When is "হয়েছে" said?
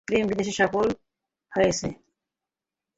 1.51-1.87